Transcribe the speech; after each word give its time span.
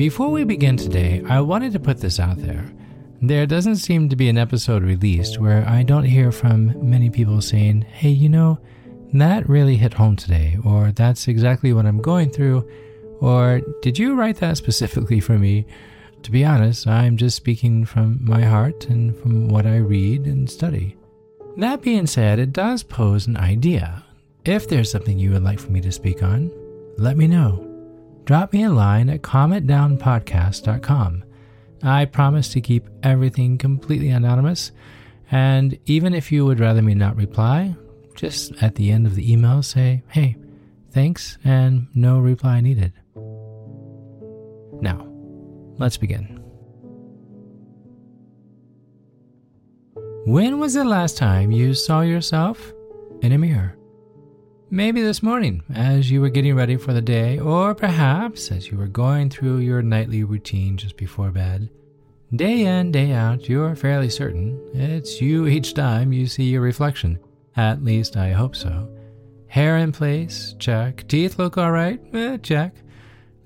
Before 0.00 0.30
we 0.30 0.44
begin 0.44 0.78
today, 0.78 1.22
I 1.28 1.42
wanted 1.42 1.74
to 1.74 1.78
put 1.78 1.98
this 1.98 2.18
out 2.18 2.38
there. 2.38 2.64
There 3.20 3.44
doesn't 3.44 3.76
seem 3.76 4.08
to 4.08 4.16
be 4.16 4.30
an 4.30 4.38
episode 4.38 4.82
released 4.82 5.38
where 5.38 5.62
I 5.68 5.82
don't 5.82 6.04
hear 6.04 6.32
from 6.32 6.88
many 6.88 7.10
people 7.10 7.42
saying, 7.42 7.82
hey, 7.82 8.08
you 8.08 8.30
know, 8.30 8.58
that 9.12 9.46
really 9.46 9.76
hit 9.76 9.92
home 9.92 10.16
today, 10.16 10.56
or 10.64 10.90
that's 10.90 11.28
exactly 11.28 11.74
what 11.74 11.84
I'm 11.84 12.00
going 12.00 12.30
through, 12.30 12.66
or 13.20 13.60
did 13.82 13.98
you 13.98 14.14
write 14.14 14.36
that 14.36 14.56
specifically 14.56 15.20
for 15.20 15.38
me? 15.38 15.66
To 16.22 16.30
be 16.30 16.46
honest, 16.46 16.86
I'm 16.86 17.18
just 17.18 17.36
speaking 17.36 17.84
from 17.84 18.20
my 18.22 18.40
heart 18.40 18.86
and 18.86 19.14
from 19.14 19.48
what 19.48 19.66
I 19.66 19.76
read 19.76 20.24
and 20.24 20.48
study. 20.48 20.96
That 21.58 21.82
being 21.82 22.06
said, 22.06 22.38
it 22.38 22.54
does 22.54 22.82
pose 22.82 23.26
an 23.26 23.36
idea. 23.36 24.02
If 24.46 24.66
there's 24.66 24.90
something 24.90 25.18
you 25.18 25.32
would 25.32 25.44
like 25.44 25.60
for 25.60 25.70
me 25.70 25.82
to 25.82 25.92
speak 25.92 26.22
on, 26.22 26.50
let 26.96 27.18
me 27.18 27.26
know. 27.26 27.69
Drop 28.24 28.52
me 28.52 28.64
a 28.64 28.70
line 28.70 29.08
at 29.08 29.22
calmitdownpodcast.com. 29.22 31.24
I 31.82 32.04
promise 32.04 32.48
to 32.50 32.60
keep 32.60 32.88
everything 33.02 33.58
completely 33.58 34.10
anonymous, 34.10 34.72
and 35.30 35.78
even 35.86 36.14
if 36.14 36.30
you 36.30 36.44
would 36.44 36.60
rather 36.60 36.82
me 36.82 36.94
not 36.94 37.16
reply, 37.16 37.74
just 38.14 38.52
at 38.62 38.74
the 38.74 38.90
end 38.90 39.06
of 39.06 39.14
the 39.14 39.32
email 39.32 39.62
say, 39.62 40.02
hey, 40.08 40.36
thanks, 40.90 41.38
and 41.44 41.86
no 41.94 42.18
reply 42.18 42.60
needed. 42.60 42.92
Now, 44.80 45.06
let's 45.78 45.96
begin. 45.96 46.36
When 50.26 50.58
was 50.58 50.74
the 50.74 50.84
last 50.84 51.16
time 51.16 51.50
you 51.50 51.72
saw 51.72 52.02
yourself 52.02 52.74
in 53.22 53.32
a 53.32 53.38
mirror? 53.38 53.79
Maybe 54.72 55.02
this 55.02 55.20
morning 55.20 55.64
as 55.74 56.12
you 56.12 56.20
were 56.20 56.28
getting 56.28 56.54
ready 56.54 56.76
for 56.76 56.92
the 56.92 57.02
day, 57.02 57.40
or 57.40 57.74
perhaps 57.74 58.52
as 58.52 58.70
you 58.70 58.78
were 58.78 58.86
going 58.86 59.28
through 59.28 59.58
your 59.58 59.82
nightly 59.82 60.22
routine 60.22 60.76
just 60.76 60.96
before 60.96 61.32
bed. 61.32 61.68
Day 62.36 62.66
in, 62.66 62.92
day 62.92 63.10
out, 63.10 63.48
you're 63.48 63.74
fairly 63.74 64.08
certain 64.08 64.60
it's 64.72 65.20
you 65.20 65.48
each 65.48 65.74
time 65.74 66.12
you 66.12 66.28
see 66.28 66.44
your 66.44 66.60
reflection. 66.60 67.18
At 67.56 67.82
least 67.82 68.16
I 68.16 68.30
hope 68.30 68.54
so. 68.54 68.88
Hair 69.48 69.78
in 69.78 69.90
place? 69.90 70.54
Check. 70.60 71.08
Teeth 71.08 71.36
look 71.36 71.58
alright? 71.58 72.00
Eh, 72.14 72.36
check. 72.36 72.76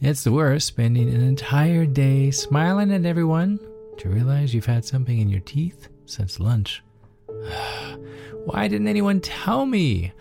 It's 0.01 0.25
the 0.25 0.33
worst 0.33 0.67
spending 0.67 1.09
an 1.09 1.23
entire 1.23 1.87
day 1.87 2.33
smiling 2.33 2.93
at 2.93 3.07
everyone 3.07 3.59
to 3.97 4.11
realize 4.11 4.53
you've 4.53 4.67
had 4.67 4.85
something 4.85 5.19
in 5.19 5.31
your 5.31 5.41
teeth 5.41 5.89
since 6.05 6.39
lunch. 6.39 6.83
Why 8.45 8.69
didn't 8.69 8.89
anyone 8.89 9.23
tell 9.23 9.65
me? 9.65 10.13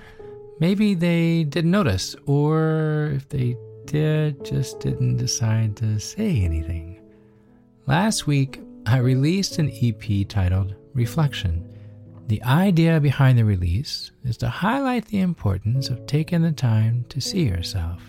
Maybe 0.59 0.93
they 0.93 1.43
didn't 1.43 1.71
notice, 1.71 2.15
or 2.25 3.11
if 3.15 3.27
they 3.29 3.57
did, 3.85 4.45
just 4.45 4.79
didn't 4.79 5.17
decide 5.17 5.75
to 5.77 5.99
say 5.99 6.41
anything. 6.43 7.01
Last 7.85 8.27
week, 8.27 8.61
I 8.85 8.97
released 8.97 9.59
an 9.59 9.71
EP 9.81 10.27
titled 10.27 10.75
Reflection. 10.93 11.69
The 12.27 12.41
idea 12.43 12.99
behind 12.99 13.37
the 13.37 13.45
release 13.45 14.11
is 14.23 14.37
to 14.37 14.49
highlight 14.49 15.05
the 15.05 15.19
importance 15.19 15.89
of 15.89 16.05
taking 16.05 16.41
the 16.41 16.51
time 16.51 17.05
to 17.09 17.19
see 17.19 17.43
yourself. 17.43 18.01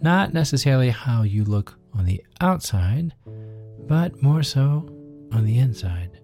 Not 0.00 0.32
necessarily 0.32 0.90
how 0.90 1.22
you 1.22 1.44
look 1.44 1.78
on 1.92 2.04
the 2.04 2.24
outside, 2.40 3.14
but 3.86 4.22
more 4.22 4.42
so 4.42 4.88
on 5.32 5.44
the 5.44 5.58
inside. 5.58 6.20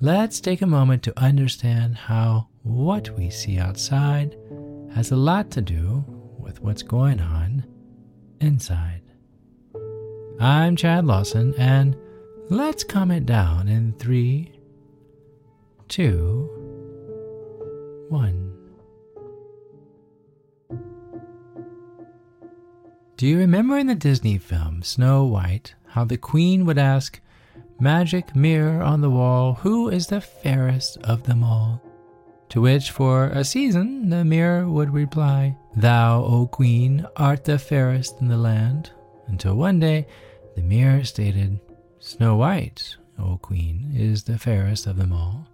Let's 0.00 0.40
take 0.40 0.62
a 0.62 0.66
moment 0.66 1.02
to 1.04 1.18
understand 1.18 1.96
how 1.96 2.48
what 2.62 3.10
we 3.16 3.30
see 3.30 3.58
outside 3.58 4.36
has 4.96 5.10
a 5.10 5.16
lot 5.16 5.50
to 5.50 5.60
do 5.60 6.02
with 6.38 6.62
what's 6.62 6.82
going 6.82 7.20
on 7.20 7.62
inside. 8.40 9.02
I'm 10.40 10.74
Chad 10.74 11.04
Lawson, 11.04 11.54
and 11.58 11.94
let's 12.48 12.82
calm 12.82 13.10
it 13.10 13.26
down 13.26 13.68
in 13.68 13.92
three, 13.98 14.58
two, 15.88 16.48
one. 18.08 18.56
Do 23.18 23.26
you 23.26 23.36
remember 23.36 23.76
in 23.76 23.88
the 23.88 23.94
Disney 23.94 24.38
film 24.38 24.82
Snow 24.82 25.26
White 25.26 25.74
how 25.88 26.06
the 26.06 26.16
Queen 26.16 26.64
would 26.64 26.78
ask, 26.78 27.20
Magic 27.78 28.34
mirror 28.34 28.82
on 28.82 29.02
the 29.02 29.10
wall, 29.10 29.52
who 29.60 29.90
is 29.90 30.06
the 30.06 30.22
fairest 30.22 30.96
of 31.04 31.24
them 31.24 31.44
all? 31.44 31.85
To 32.50 32.60
which, 32.60 32.90
for 32.90 33.26
a 33.26 33.44
season, 33.44 34.08
the 34.08 34.24
mirror 34.24 34.68
would 34.68 34.92
reply, 34.92 35.56
Thou, 35.76 36.22
O 36.22 36.46
Queen, 36.46 37.06
art 37.16 37.44
the 37.44 37.58
fairest 37.58 38.20
in 38.20 38.28
the 38.28 38.36
land. 38.36 38.90
Until 39.26 39.56
one 39.56 39.80
day, 39.80 40.06
the 40.54 40.62
mirror 40.62 41.04
stated, 41.04 41.58
Snow 41.98 42.36
White, 42.36 42.96
O 43.18 43.36
Queen, 43.38 43.92
is 43.94 44.22
the 44.22 44.38
fairest 44.38 44.86
of 44.86 44.96
them 44.96 45.12
all. 45.12 45.46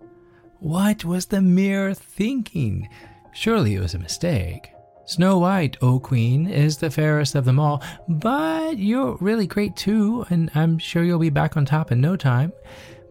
What 0.61 1.05
was 1.05 1.27
the 1.27 1.41
mirror 1.41 1.95
thinking? 1.95 2.89
Surely 3.33 3.75
it 3.75 3.81
was 3.81 3.95
a 3.95 3.99
mistake. 3.99 4.71
Snow 5.07 5.39
White, 5.39 5.77
O 5.83 5.99
Queen, 5.99 6.47
is 6.47 6.77
the 6.77 6.91
fairest 6.91 7.35
of 7.35 7.45
them 7.45 7.59
all, 7.59 7.83
but 8.09 8.79
you're 8.79 9.17
really 9.21 9.47
great 9.47 9.75
too, 9.75 10.25
and 10.31 10.51
I'm 10.55 10.79
sure 10.79 11.03
you'll 11.03 11.19
be 11.19 11.31
back 11.31 11.57
on 11.57 11.65
top 11.65 11.91
in 11.91 12.01
no 12.01 12.17
time. 12.17 12.53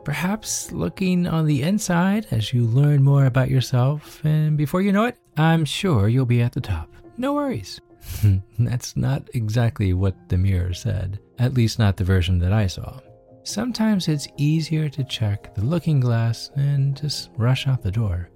Perhaps 0.03 0.71
looking 0.71 1.27
on 1.27 1.45
the 1.45 1.61
inside 1.61 2.25
as 2.31 2.53
you 2.53 2.65
learn 2.65 3.03
more 3.03 3.25
about 3.25 3.51
yourself, 3.51 4.23
and 4.25 4.57
before 4.57 4.81
you 4.81 4.91
know 4.91 5.05
it, 5.05 5.17
I'm 5.37 5.63
sure 5.63 6.07
you'll 6.07 6.25
be 6.25 6.41
at 6.41 6.53
the 6.53 6.61
top. 6.61 6.89
No 7.17 7.33
worries. 7.33 7.79
That's 8.59 8.97
not 8.97 9.29
exactly 9.35 9.93
what 9.93 10.15
the 10.27 10.37
mirror 10.37 10.73
said, 10.73 11.19
at 11.37 11.53
least 11.53 11.77
not 11.77 11.97
the 11.97 12.03
version 12.03 12.39
that 12.39 12.51
I 12.51 12.65
saw. 12.65 12.99
Sometimes 13.43 14.07
it's 14.07 14.27
easier 14.37 14.89
to 14.89 15.03
check 15.03 15.53
the 15.53 15.63
looking 15.63 15.99
glass 15.99 16.49
and 16.55 16.95
just 16.99 17.29
rush 17.37 17.67
out 17.67 17.83
the 17.83 17.91
door. 17.91 18.29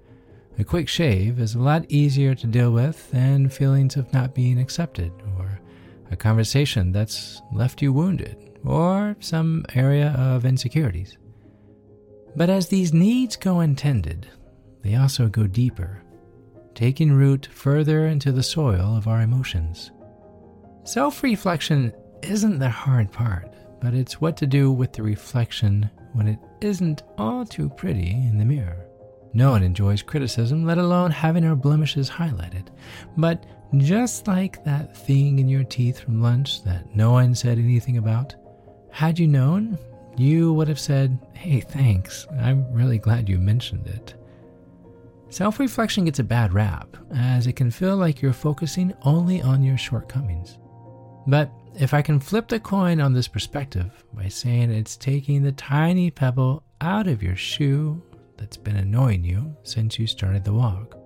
A 0.58 0.64
quick 0.64 0.88
shave 0.88 1.40
is 1.40 1.54
a 1.54 1.60
lot 1.60 1.84
easier 1.88 2.34
to 2.34 2.46
deal 2.46 2.70
with 2.70 3.10
than 3.10 3.48
feelings 3.48 3.96
of 3.96 4.12
not 4.12 4.34
being 4.34 4.58
accepted, 4.58 5.12
or 5.36 5.60
a 6.12 6.16
conversation 6.16 6.92
that's 6.92 7.42
left 7.52 7.82
you 7.82 7.92
wounded, 7.92 8.58
or 8.64 9.16
some 9.18 9.64
area 9.74 10.14
of 10.16 10.46
insecurities. 10.46 11.18
But 12.36 12.50
as 12.50 12.68
these 12.68 12.92
needs 12.92 13.34
go 13.34 13.60
untended, 13.60 14.28
they 14.82 14.94
also 14.94 15.26
go 15.26 15.46
deeper, 15.46 16.02
taking 16.74 17.12
root 17.12 17.48
further 17.50 18.06
into 18.06 18.30
the 18.30 18.42
soil 18.42 18.94
of 18.94 19.08
our 19.08 19.22
emotions. 19.22 19.90
Self 20.84 21.22
reflection 21.22 21.92
isn't 22.22 22.58
the 22.58 22.68
hard 22.68 23.10
part, 23.10 23.52
but 23.80 23.94
it's 23.94 24.20
what 24.20 24.36
to 24.36 24.46
do 24.46 24.70
with 24.70 24.92
the 24.92 25.02
reflection 25.02 25.90
when 26.12 26.28
it 26.28 26.38
isn't 26.60 27.02
all 27.16 27.46
too 27.46 27.70
pretty 27.70 28.10
in 28.10 28.36
the 28.38 28.44
mirror. 28.44 28.86
No 29.32 29.50
one 29.50 29.62
enjoys 29.62 30.02
criticism, 30.02 30.64
let 30.64 30.78
alone 30.78 31.10
having 31.10 31.44
our 31.44 31.56
blemishes 31.56 32.08
highlighted. 32.08 32.68
But 33.16 33.44
just 33.76 34.26
like 34.26 34.64
that 34.64 34.96
thing 34.96 35.38
in 35.38 35.48
your 35.48 35.64
teeth 35.64 36.00
from 36.00 36.22
lunch 36.22 36.62
that 36.64 36.94
no 36.94 37.10
one 37.12 37.34
said 37.34 37.58
anything 37.58 37.96
about, 37.96 38.34
had 38.90 39.18
you 39.18 39.26
known, 39.26 39.78
you 40.16 40.52
would 40.52 40.68
have 40.68 40.80
said, 40.80 41.18
Hey, 41.34 41.60
thanks. 41.60 42.26
I'm 42.40 42.70
really 42.72 42.98
glad 42.98 43.28
you 43.28 43.38
mentioned 43.38 43.86
it. 43.86 44.14
Self 45.28 45.58
reflection 45.58 46.04
gets 46.04 46.18
a 46.18 46.24
bad 46.24 46.52
rap, 46.52 46.96
as 47.14 47.46
it 47.46 47.54
can 47.54 47.70
feel 47.70 47.96
like 47.96 48.22
you're 48.22 48.32
focusing 48.32 48.94
only 49.02 49.42
on 49.42 49.62
your 49.62 49.76
shortcomings. 49.76 50.58
But 51.26 51.50
if 51.78 51.92
I 51.92 52.02
can 52.02 52.20
flip 52.20 52.48
the 52.48 52.60
coin 52.60 53.00
on 53.00 53.12
this 53.12 53.28
perspective 53.28 54.04
by 54.14 54.28
saying 54.28 54.70
it's 54.70 54.96
taking 54.96 55.42
the 55.42 55.52
tiny 55.52 56.10
pebble 56.10 56.62
out 56.80 57.06
of 57.08 57.22
your 57.22 57.36
shoe 57.36 58.02
that's 58.38 58.56
been 58.56 58.76
annoying 58.76 59.24
you 59.24 59.56
since 59.62 59.98
you 59.98 60.06
started 60.06 60.44
the 60.44 60.52
walk. 60.52 60.96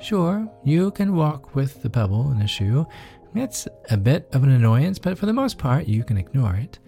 Sure, 0.00 0.48
you 0.64 0.90
can 0.92 1.16
walk 1.16 1.54
with 1.54 1.82
the 1.82 1.90
pebble 1.90 2.30
in 2.30 2.42
a 2.42 2.46
shoe. 2.46 2.86
It's 3.34 3.66
a 3.90 3.96
bit 3.96 4.28
of 4.32 4.42
an 4.44 4.50
annoyance, 4.50 4.98
but 4.98 5.18
for 5.18 5.26
the 5.26 5.32
most 5.32 5.58
part, 5.58 5.88
you 5.88 6.04
can 6.04 6.16
ignore 6.16 6.54
it. 6.54 6.78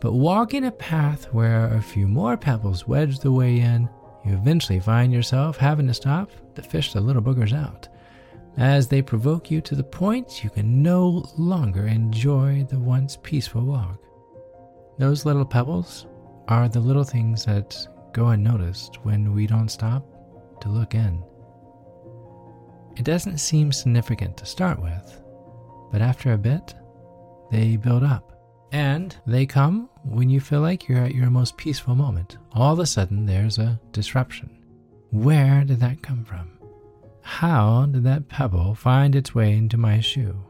But 0.00 0.12
walking 0.12 0.64
a 0.64 0.70
path 0.70 1.32
where 1.32 1.74
a 1.74 1.80
few 1.80 2.06
more 2.06 2.36
pebbles 2.36 2.86
wedge 2.86 3.18
the 3.18 3.32
way 3.32 3.60
in, 3.60 3.88
you 4.24 4.34
eventually 4.34 4.80
find 4.80 5.12
yourself 5.12 5.56
having 5.56 5.86
to 5.86 5.94
stop 5.94 6.30
to 6.54 6.62
fish 6.62 6.92
the 6.92 7.00
little 7.00 7.22
boogers 7.22 7.52
out, 7.52 7.88
as 8.56 8.88
they 8.88 9.00
provoke 9.02 9.50
you 9.50 9.60
to 9.62 9.74
the 9.74 9.84
point 9.84 10.44
you 10.44 10.50
can 10.50 10.82
no 10.82 11.24
longer 11.38 11.86
enjoy 11.86 12.64
the 12.68 12.78
once 12.78 13.16
peaceful 13.22 13.62
walk. 13.62 14.02
Those 14.98 15.24
little 15.24 15.44
pebbles 15.44 16.06
are 16.48 16.68
the 16.68 16.80
little 16.80 17.04
things 17.04 17.44
that 17.44 17.86
go 18.12 18.28
unnoticed 18.28 19.04
when 19.04 19.34
we 19.34 19.46
don't 19.46 19.68
stop 19.68 20.04
to 20.60 20.68
look 20.68 20.94
in. 20.94 21.22
It 22.96 23.04
doesn't 23.04 23.38
seem 23.38 23.72
significant 23.72 24.36
to 24.38 24.46
start 24.46 24.80
with, 24.80 25.22
but 25.92 26.00
after 26.00 26.32
a 26.32 26.38
bit, 26.38 26.74
they 27.50 27.76
build 27.76 28.02
up. 28.02 28.35
And 28.76 29.16
they 29.26 29.46
come 29.46 29.88
when 30.04 30.28
you 30.28 30.38
feel 30.38 30.60
like 30.60 30.86
you're 30.86 31.02
at 31.02 31.14
your 31.14 31.30
most 31.30 31.56
peaceful 31.56 31.94
moment. 31.94 32.36
All 32.52 32.74
of 32.74 32.78
a 32.78 32.84
sudden, 32.84 33.24
there's 33.24 33.56
a 33.56 33.80
disruption. 33.92 34.50
Where 35.10 35.64
did 35.64 35.80
that 35.80 36.02
come 36.02 36.26
from? 36.26 36.50
How 37.22 37.86
did 37.86 38.04
that 38.04 38.28
pebble 38.28 38.74
find 38.74 39.16
its 39.16 39.34
way 39.34 39.54
into 39.54 39.78
my 39.78 40.00
shoe? 40.00 40.44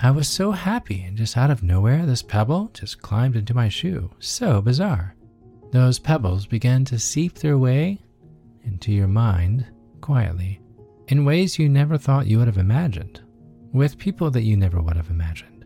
I 0.00 0.12
was 0.12 0.28
so 0.28 0.52
happy, 0.52 1.02
and 1.02 1.14
just 1.14 1.36
out 1.36 1.50
of 1.50 1.62
nowhere, 1.62 2.06
this 2.06 2.22
pebble 2.22 2.70
just 2.72 3.02
climbed 3.02 3.36
into 3.36 3.52
my 3.52 3.68
shoe. 3.68 4.10
So 4.18 4.62
bizarre. 4.62 5.14
Those 5.72 5.98
pebbles 5.98 6.46
began 6.46 6.86
to 6.86 6.98
seep 6.98 7.34
their 7.34 7.58
way 7.58 8.00
into 8.64 8.92
your 8.92 9.08
mind 9.08 9.66
quietly 10.00 10.58
in 11.08 11.26
ways 11.26 11.58
you 11.58 11.68
never 11.68 11.98
thought 11.98 12.26
you 12.26 12.38
would 12.38 12.46
have 12.46 12.56
imagined, 12.56 13.20
with 13.74 13.98
people 13.98 14.30
that 14.30 14.44
you 14.44 14.56
never 14.56 14.80
would 14.80 14.96
have 14.96 15.10
imagined, 15.10 15.61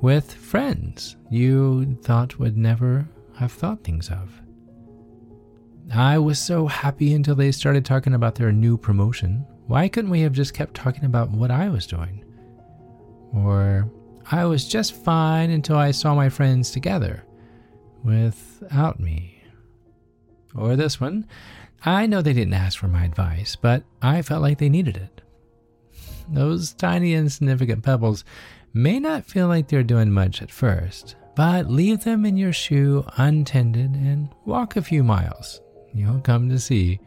with 0.00 0.32
friends 0.32 1.16
you 1.30 1.96
thought 2.02 2.38
would 2.38 2.56
never 2.56 3.08
have 3.36 3.52
thought 3.52 3.84
things 3.84 4.10
of. 4.10 4.40
I 5.92 6.18
was 6.18 6.38
so 6.38 6.66
happy 6.66 7.14
until 7.14 7.34
they 7.34 7.52
started 7.52 7.84
talking 7.84 8.14
about 8.14 8.36
their 8.36 8.52
new 8.52 8.76
promotion. 8.76 9.44
Why 9.66 9.88
couldn't 9.88 10.10
we 10.10 10.20
have 10.20 10.32
just 10.32 10.54
kept 10.54 10.74
talking 10.74 11.04
about 11.04 11.30
what 11.30 11.50
I 11.50 11.68
was 11.68 11.86
doing? 11.86 12.24
Or 13.34 13.90
I 14.30 14.44
was 14.44 14.68
just 14.68 14.94
fine 14.94 15.50
until 15.50 15.76
I 15.76 15.90
saw 15.90 16.14
my 16.14 16.28
friends 16.28 16.70
together 16.70 17.24
without 18.04 19.00
me. 19.00 19.42
Or 20.54 20.76
this 20.76 21.00
one, 21.00 21.26
I 21.84 22.06
know 22.06 22.22
they 22.22 22.32
didn't 22.32 22.54
ask 22.54 22.78
for 22.78 22.88
my 22.88 23.04
advice, 23.04 23.56
but 23.56 23.84
I 24.02 24.22
felt 24.22 24.42
like 24.42 24.58
they 24.58 24.68
needed 24.68 24.96
it. 24.96 25.22
Those 26.28 26.72
tiny 26.72 27.14
insignificant 27.14 27.82
pebbles 27.82 28.24
may 28.72 29.00
not 29.00 29.26
feel 29.26 29.48
like 29.48 29.68
they're 29.68 29.82
doing 29.82 30.10
much 30.10 30.42
at 30.42 30.50
first, 30.50 31.16
but 31.36 31.70
leave 31.70 32.04
them 32.04 32.24
in 32.24 32.36
your 32.36 32.52
shoe 32.52 33.04
untended 33.16 33.94
and 33.94 34.28
walk 34.44 34.76
a 34.76 34.82
few 34.82 35.02
miles 35.02 35.60
you'll 35.92 36.20
come 36.20 36.48
to 36.48 36.58
see, 36.58 37.00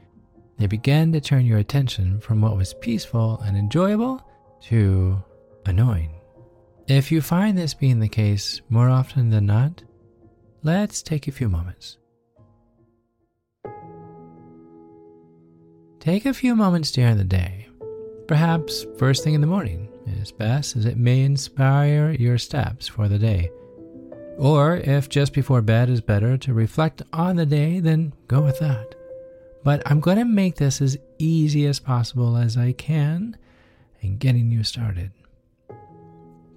they 0.57 0.67
began 0.67 1.11
to 1.13 1.21
turn 1.21 1.45
your 1.45 1.57
attention 1.57 2.19
from 2.19 2.41
what 2.41 2.57
was 2.57 2.73
peaceful 2.75 3.39
and 3.45 3.57
enjoyable 3.57 4.21
to 4.61 5.21
annoying. 5.65 6.11
If 6.87 7.11
you 7.11 7.21
find 7.21 7.57
this 7.57 7.73
being 7.73 7.99
the 7.99 8.09
case 8.09 8.61
more 8.69 8.89
often 8.89 9.29
than 9.29 9.45
not, 9.45 9.83
let's 10.63 11.01
take 11.01 11.27
a 11.27 11.31
few 11.31 11.49
moments. 11.49 11.97
Take 15.99 16.25
a 16.25 16.33
few 16.33 16.55
moments 16.55 16.91
during 16.91 17.17
the 17.17 17.23
day, 17.23 17.69
perhaps 18.27 18.85
first 18.97 19.23
thing 19.23 19.33
in 19.33 19.41
the 19.41 19.47
morning 19.47 19.87
is 20.05 20.31
best 20.31 20.75
as 20.75 20.85
it 20.85 20.97
may 20.97 21.21
inspire 21.23 22.11
your 22.11 22.37
steps 22.37 22.87
for 22.87 23.07
the 23.07 23.19
day. 23.19 23.49
Or 24.37 24.77
if 24.77 25.09
just 25.09 25.33
before 25.33 25.61
bed 25.61 25.89
is 25.89 26.01
better 26.01 26.37
to 26.37 26.53
reflect 26.53 27.01
on 27.13 27.35
the 27.35 27.45
day, 27.45 27.79
then 27.79 28.13
go 28.27 28.41
with 28.41 28.59
that. 28.59 28.95
But 29.63 29.81
I'm 29.85 29.99
going 29.99 30.17
to 30.17 30.25
make 30.25 30.55
this 30.55 30.81
as 30.81 30.97
easy 31.19 31.65
as 31.67 31.79
possible 31.79 32.35
as 32.35 32.57
I 32.57 32.73
can 32.73 33.37
in 34.01 34.17
getting 34.17 34.51
you 34.51 34.63
started. 34.63 35.11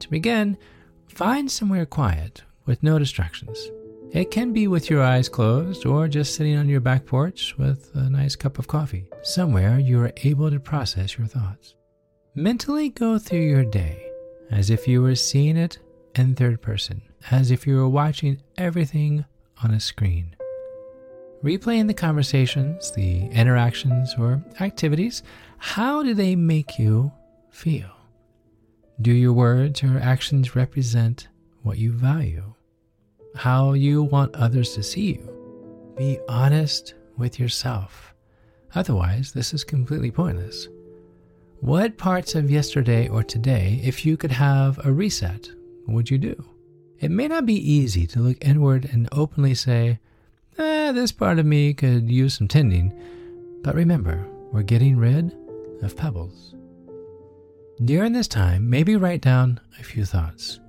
To 0.00 0.10
begin, 0.10 0.58
find 1.06 1.50
somewhere 1.50 1.86
quiet 1.86 2.42
with 2.64 2.82
no 2.82 2.98
distractions. 2.98 3.70
It 4.12 4.30
can 4.30 4.52
be 4.52 4.66
with 4.66 4.88
your 4.88 5.02
eyes 5.02 5.28
closed 5.28 5.84
or 5.84 6.08
just 6.08 6.34
sitting 6.34 6.56
on 6.56 6.68
your 6.68 6.80
back 6.80 7.06
porch 7.06 7.54
with 7.58 7.90
a 7.94 8.08
nice 8.08 8.34
cup 8.36 8.58
of 8.58 8.66
coffee, 8.66 9.08
somewhere 9.22 9.78
you 9.78 10.00
are 10.00 10.12
able 10.22 10.50
to 10.50 10.58
process 10.58 11.18
your 11.18 11.26
thoughts. 11.26 11.74
Mentally 12.38 12.90
go 12.90 13.18
through 13.18 13.48
your 13.48 13.64
day 13.64 14.10
as 14.50 14.68
if 14.68 14.86
you 14.86 15.00
were 15.00 15.14
seeing 15.14 15.56
it 15.56 15.78
in 16.14 16.34
third 16.34 16.60
person 16.60 17.00
as 17.30 17.50
if 17.50 17.66
you 17.66 17.76
were 17.76 17.88
watching 17.88 18.42
everything 18.58 19.24
on 19.64 19.70
a 19.70 19.80
screen. 19.80 20.36
Replaying 21.42 21.86
the 21.86 21.94
conversations, 21.94 22.92
the 22.92 23.22
interactions, 23.28 24.14
or 24.18 24.44
activities, 24.60 25.22
how 25.56 26.02
do 26.02 26.12
they 26.12 26.36
make 26.36 26.78
you 26.78 27.10
feel? 27.48 27.88
Do 29.00 29.12
your 29.12 29.32
words 29.32 29.82
or 29.82 29.98
actions 29.98 30.54
represent 30.54 31.28
what 31.62 31.78
you 31.78 31.90
value? 31.90 32.52
How 33.34 33.72
you 33.72 34.02
want 34.02 34.36
others 34.36 34.74
to 34.74 34.82
see 34.82 35.14
you? 35.14 35.94
Be 35.96 36.18
honest 36.28 36.92
with 37.16 37.40
yourself. 37.40 38.12
Otherwise, 38.74 39.32
this 39.32 39.54
is 39.54 39.64
completely 39.64 40.10
pointless. 40.10 40.68
What 41.66 41.98
parts 41.98 42.36
of 42.36 42.48
yesterday 42.48 43.08
or 43.08 43.24
today, 43.24 43.80
if 43.82 44.06
you 44.06 44.16
could 44.16 44.30
have 44.30 44.78
a 44.86 44.92
reset, 44.92 45.50
would 45.88 46.08
you 46.08 46.16
do? 46.16 46.44
It 47.00 47.10
may 47.10 47.26
not 47.26 47.44
be 47.44 47.54
easy 47.56 48.06
to 48.06 48.20
look 48.20 48.36
inward 48.40 48.88
and 48.92 49.08
openly 49.10 49.52
say, 49.56 49.98
eh, 50.58 50.92
this 50.92 51.10
part 51.10 51.40
of 51.40 51.44
me 51.44 51.74
could 51.74 52.08
use 52.08 52.34
some 52.34 52.46
tending, 52.46 52.92
but 53.64 53.74
remember, 53.74 54.28
we're 54.52 54.62
getting 54.62 54.96
rid 54.96 55.36
of 55.82 55.96
pebbles. 55.96 56.54
During 57.84 58.12
this 58.12 58.28
time, 58.28 58.70
maybe 58.70 58.94
write 58.94 59.22
down 59.22 59.58
a 59.80 59.82
few 59.82 60.04
thoughts. 60.04 60.60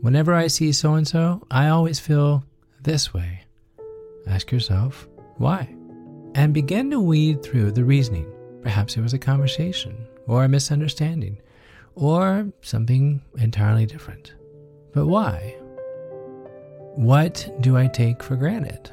Whenever 0.00 0.34
I 0.34 0.48
see 0.48 0.72
so 0.72 0.94
and 0.94 1.06
so, 1.06 1.46
I 1.48 1.68
always 1.68 2.00
feel 2.00 2.42
this 2.82 3.14
way. 3.14 3.44
Ask 4.26 4.50
yourself, 4.50 5.06
why? 5.36 5.72
And 6.34 6.52
begin 6.52 6.90
to 6.90 6.98
weed 6.98 7.40
through 7.44 7.70
the 7.70 7.84
reasoning. 7.84 8.26
Perhaps 8.62 8.96
it 8.96 9.00
was 9.00 9.14
a 9.14 9.18
conversation, 9.18 9.96
or 10.26 10.44
a 10.44 10.48
misunderstanding, 10.48 11.40
or 11.94 12.52
something 12.62 13.22
entirely 13.38 13.86
different. 13.86 14.34
But 14.92 15.06
why? 15.06 15.56
What 16.96 17.48
do 17.60 17.76
I 17.76 17.86
take 17.86 18.22
for 18.22 18.36
granted? 18.36 18.90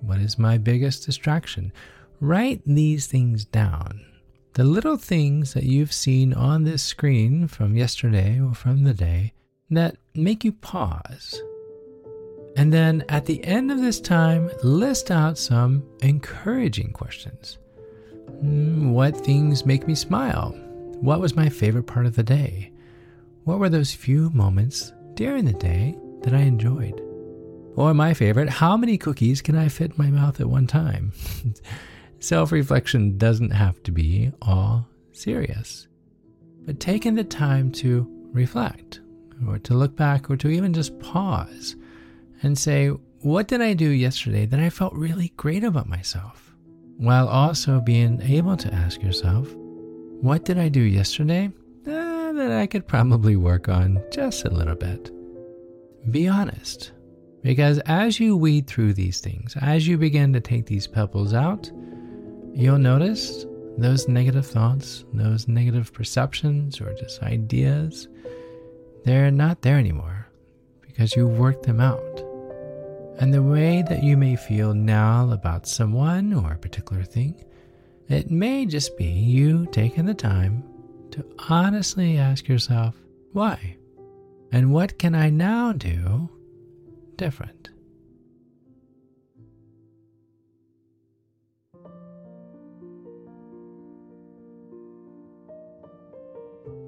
What 0.00 0.18
is 0.18 0.38
my 0.38 0.58
biggest 0.58 1.04
distraction? 1.06 1.72
Write 2.20 2.62
these 2.64 3.06
things 3.06 3.44
down. 3.44 4.04
The 4.52 4.64
little 4.64 4.96
things 4.96 5.54
that 5.54 5.64
you've 5.64 5.92
seen 5.92 6.32
on 6.32 6.62
this 6.62 6.82
screen 6.82 7.48
from 7.48 7.76
yesterday 7.76 8.40
or 8.40 8.54
from 8.54 8.84
the 8.84 8.94
day 8.94 9.32
that 9.70 9.96
make 10.14 10.44
you 10.44 10.52
pause. 10.52 11.42
And 12.56 12.72
then 12.72 13.04
at 13.08 13.26
the 13.26 13.42
end 13.44 13.72
of 13.72 13.80
this 13.80 14.00
time, 14.00 14.48
list 14.62 15.10
out 15.10 15.38
some 15.38 15.82
encouraging 16.02 16.92
questions. 16.92 17.58
Hmm, 18.40 18.90
what 18.90 19.16
things 19.16 19.66
make 19.66 19.86
me 19.86 19.94
smile? 19.94 20.50
What 21.00 21.20
was 21.20 21.36
my 21.36 21.48
favorite 21.48 21.86
part 21.86 22.06
of 22.06 22.16
the 22.16 22.22
day? 22.22 22.72
What 23.44 23.58
were 23.58 23.68
those 23.68 23.92
few 23.92 24.30
moments 24.30 24.92
during 25.14 25.44
the 25.44 25.52
day 25.52 25.96
that 26.22 26.34
I 26.34 26.40
enjoyed? 26.40 27.00
Or 27.76 27.92
my 27.92 28.14
favorite, 28.14 28.48
how 28.48 28.76
many 28.76 28.96
cookies 28.96 29.42
can 29.42 29.56
I 29.56 29.68
fit 29.68 29.90
in 29.92 29.96
my 29.98 30.10
mouth 30.10 30.40
at 30.40 30.48
one 30.48 30.66
time? 30.66 31.12
Self 32.20 32.52
reflection 32.52 33.18
doesn't 33.18 33.50
have 33.50 33.82
to 33.82 33.92
be 33.92 34.32
all 34.40 34.86
serious, 35.12 35.88
but 36.64 36.80
taking 36.80 37.14
the 37.14 37.24
time 37.24 37.70
to 37.72 38.08
reflect, 38.32 39.00
or 39.46 39.58
to 39.58 39.74
look 39.74 39.94
back, 39.96 40.30
or 40.30 40.36
to 40.38 40.48
even 40.48 40.72
just 40.72 40.98
pause 41.00 41.76
and 42.42 42.56
say, 42.56 42.88
What 42.88 43.48
did 43.48 43.60
I 43.60 43.74
do 43.74 43.90
yesterday 43.90 44.46
that 44.46 44.60
I 44.60 44.70
felt 44.70 44.94
really 44.94 45.32
great 45.36 45.64
about 45.64 45.88
myself? 45.88 46.53
While 46.96 47.28
also 47.28 47.80
being 47.80 48.20
able 48.22 48.56
to 48.56 48.72
ask 48.72 49.02
yourself, 49.02 49.52
What 50.20 50.44
did 50.44 50.58
I 50.58 50.68
do 50.68 50.80
yesterday 50.80 51.50
uh, 51.86 52.32
that 52.32 52.52
I 52.52 52.66
could 52.66 52.86
probably 52.86 53.36
work 53.36 53.68
on 53.68 54.02
just 54.10 54.44
a 54.44 54.50
little 54.50 54.76
bit? 54.76 55.10
Be 56.10 56.28
honest 56.28 56.92
because 57.44 57.78
as 57.80 58.18
you 58.18 58.36
weed 58.36 58.66
through 58.66 58.94
these 58.94 59.20
things, 59.20 59.54
as 59.60 59.86
you 59.86 59.98
begin 59.98 60.32
to 60.32 60.40
take 60.40 60.64
these 60.64 60.86
pebbles 60.86 61.34
out, 61.34 61.70
you'll 62.54 62.78
notice 62.78 63.44
those 63.76 64.08
negative 64.08 64.46
thoughts, 64.46 65.04
those 65.12 65.46
negative 65.46 65.92
perceptions, 65.92 66.80
or 66.80 66.94
just 66.94 67.22
ideas, 67.22 68.08
they're 69.04 69.30
not 69.30 69.60
there 69.60 69.78
anymore 69.78 70.26
because 70.80 71.14
you 71.14 71.28
worked 71.28 71.64
them 71.64 71.80
out. 71.80 72.23
And 73.18 73.32
the 73.32 73.42
way 73.42 73.82
that 73.88 74.02
you 74.02 74.16
may 74.16 74.36
feel 74.36 74.74
now 74.74 75.30
about 75.30 75.66
someone 75.66 76.32
or 76.32 76.52
a 76.52 76.58
particular 76.58 77.04
thing, 77.04 77.44
it 78.08 78.30
may 78.30 78.66
just 78.66 78.96
be 78.96 79.06
you 79.06 79.66
taking 79.72 80.06
the 80.06 80.14
time 80.14 80.62
to 81.12 81.24
honestly 81.48 82.18
ask 82.18 82.48
yourself, 82.48 82.96
why? 83.32 83.76
And 84.52 84.72
what 84.72 84.98
can 84.98 85.14
I 85.14 85.30
now 85.30 85.72
do 85.72 86.28
different. 87.16 87.70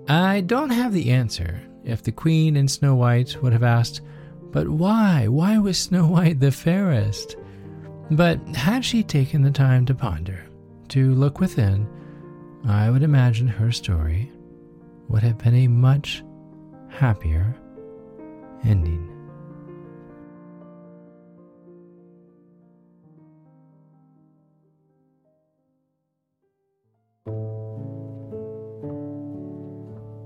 I 0.08 0.40
don't 0.42 0.70
have 0.70 0.92
the 0.92 1.10
answer 1.10 1.60
if 1.84 2.02
the 2.02 2.12
Queen 2.12 2.56
in 2.56 2.68
Snow 2.68 2.94
White 2.94 3.42
would 3.42 3.52
have 3.52 3.64
asked, 3.64 4.02
But 4.56 4.70
why? 4.70 5.28
Why 5.28 5.58
was 5.58 5.76
Snow 5.76 6.06
White 6.06 6.40
the 6.40 6.50
fairest? 6.50 7.36
But 8.10 8.38
had 8.56 8.86
she 8.86 9.02
taken 9.02 9.42
the 9.42 9.50
time 9.50 9.84
to 9.84 9.94
ponder, 9.94 10.46
to 10.88 11.14
look 11.14 11.40
within, 11.40 11.86
I 12.64 12.88
would 12.88 13.02
imagine 13.02 13.48
her 13.48 13.70
story 13.70 14.32
would 15.08 15.22
have 15.22 15.36
been 15.36 15.54
a 15.56 15.68
much 15.68 16.24
happier 16.88 17.54
ending. 18.64 19.06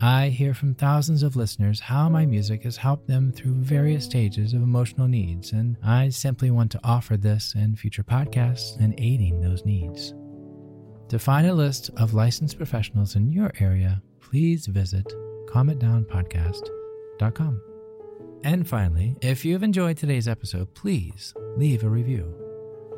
I 0.00 0.28
hear 0.28 0.54
from 0.54 0.74
thousands 0.74 1.22
of 1.22 1.36
listeners 1.36 1.80
how 1.80 2.08
my 2.08 2.26
music 2.26 2.64
has 2.64 2.76
helped 2.76 3.06
them 3.06 3.32
through 3.32 3.54
various 3.54 4.04
stages 4.04 4.52
of 4.52 4.62
emotional 4.62 5.08
needs, 5.08 5.52
and 5.52 5.76
I 5.82 6.08
simply 6.08 6.50
want 6.50 6.70
to 6.72 6.80
offer 6.84 7.16
this 7.16 7.54
and 7.56 7.78
future 7.78 8.02
podcasts 8.02 8.78
in 8.80 8.94
aiding 8.98 9.40
those 9.40 9.64
needs. 9.64 10.12
To 11.08 11.18
find 11.18 11.46
a 11.46 11.54
list 11.54 11.90
of 11.96 12.14
licensed 12.14 12.56
professionals 12.56 13.16
in 13.16 13.32
your 13.32 13.52
area, 13.60 14.02
please 14.20 14.66
visit 14.66 15.06
calmitdownpodcast.com. 15.46 17.62
And 18.42 18.68
finally, 18.68 19.16
if 19.22 19.44
you've 19.44 19.62
enjoyed 19.62 19.96
today's 19.96 20.28
episode, 20.28 20.74
please 20.74 21.32
leave 21.56 21.84
a 21.84 21.88
review. 21.88 22.43